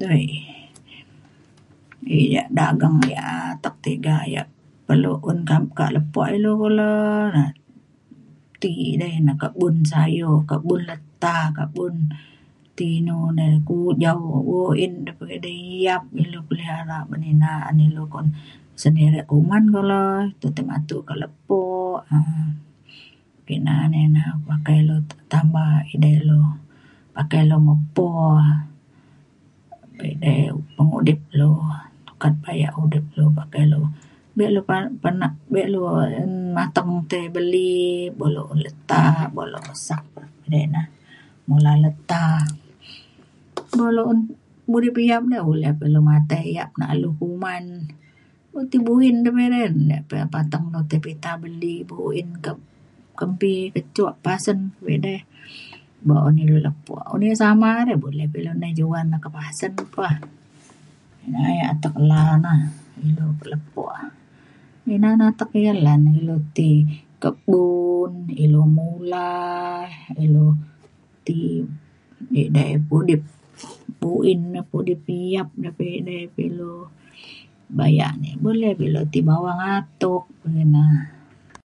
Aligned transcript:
dai 0.00 0.22
ia’ 2.16 2.42
ida 2.42 2.42
dageng 2.58 2.98
ia’ 3.12 3.22
atek 3.54 3.74
tiga 3.84 4.16
ia’ 4.32 4.42
perlu 4.86 5.12
un 5.30 5.38
ka 5.78 5.86
lepo 5.94 6.20
ilu 6.36 6.52
kulo 6.60 6.88
na 7.34 7.44
ti 8.60 8.70
idai 8.92 9.14
ne 9.26 9.32
kebun 9.42 9.74
sayur 9.92 10.36
kebun 10.50 10.80
leta 10.90 11.36
kebun 11.56 11.94
ti 12.76 12.84
inu 13.00 13.16
re 13.38 13.48
ti 13.66 13.74
ujau 13.88 14.20
buin 14.48 14.92
yap 15.86 16.04
ne 16.14 16.20
ilu 16.26 16.40
pelihara 16.48 16.98
ban 17.10 17.22
ina 17.32 17.52
an 17.68 17.78
ilu 17.88 18.02
kon- 18.12 18.36
sendiri 18.82 19.20
kuman 19.30 19.64
kulo 19.74 20.02
te 20.40 20.46
tematu 20.56 20.96
ka 21.08 21.14
lepo 21.22 21.60
ina 23.56 23.74
ina 23.88 24.00
na 24.14 24.20
ia’ 24.26 24.32
pakai 24.48 24.76
ilu 24.82 24.96
tambah 25.32 25.70
edai 25.92 26.14
ilu 26.22 26.40
pakai 27.16 27.40
ilu 27.44 27.56
mepo 27.68 28.06
pa 29.96 30.04
edei 30.14 30.46
pengudip 30.76 31.20
lu 31.38 31.50
sukat 32.06 32.34
pa 32.42 32.50
ia’ 32.60 32.68
mudip 32.78 33.06
lu 33.18 33.26
be 34.38 34.44
lu 34.54 34.60
penat 35.02 35.32
be’un 35.50 36.32
mateng 36.56 36.90
tai 37.10 37.26
beli 37.34 37.72
buk 38.18 38.30
lu 38.34 38.42
un 38.52 38.58
leta 38.64 39.04
buk 39.34 39.48
lu 39.52 39.58
pesak 39.66 40.04
edei 40.46 40.64
ina. 40.70 40.82
Mula 41.48 41.72
leta 41.84 42.24
dulu 43.74 44.02
un 44.12 44.20
mudip 44.70 44.96
yap 45.10 45.22
uleh 45.50 45.72
na 45.80 45.86
ilu 45.88 46.00
matai 46.10 46.44
yap 46.58 46.70
nak 46.78 46.88
alem 46.94 47.12
kuman. 47.20 47.64
Ti 48.70 48.76
buin 48.86 49.16
pa 49.24 49.40
edei 49.48 49.66
re 50.10 50.18
pateng 50.34 50.64
ti 50.90 50.96
pita 51.04 51.30
buin 51.90 52.28
kembi 53.18 53.54
ke 53.74 53.80
cuk 53.96 54.12
pasen 54.24 54.58
edei 54.96 55.20
buk 56.06 56.20
un 56.28 56.36
ilu 56.44 56.56
lepo 56.66 56.94
un 57.14 57.20
ia’ 57.26 57.34
sama 57.42 57.68
na 57.74 57.82
re 57.90 57.94
buleh 58.02 58.28
na 58.60 58.66
ilu 58.70 58.86
juan 58.88 59.08
ka 59.24 59.28
pasen 59.38 59.72
pah 59.96 60.14
ina 61.26 61.40
ia’ 61.56 61.64
atek 61.74 61.94
la’a 62.10 62.34
na 62.44 62.52
ilu 63.08 63.26
ka 63.40 63.44
lepo. 63.52 63.82
ina 64.94 65.10
na 65.18 65.24
ia’ 65.26 65.30
atek 65.34 65.48
tiga 65.52 65.74
lan 65.84 66.02
ilu 66.18 66.36
ti 66.56 66.68
kebun 67.22 68.12
ilu 68.44 68.62
mula 68.76 69.28
ilu 70.24 70.46
ti 71.26 71.36
edei 72.46 72.72
pudip 72.88 73.22
buin 74.00 74.40
ne 74.54 74.60
pudip 74.70 75.02
yap 75.34 75.50
na 75.60 75.68
pah 75.76 75.90
edei 76.00 76.22
perlu 76.36 76.72
bayak 77.76 78.12
ni 78.22 78.30
boleh 78.44 78.70
pe 78.78 78.84
ilu 78.88 79.02
ti 79.12 79.18
bawang 79.28 79.60
atuk 79.80 80.24
ina. 80.64 80.84